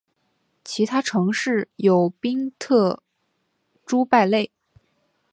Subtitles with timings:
[0.63, 3.03] 其他城市有宾特
[3.85, 4.49] 朱拜勒。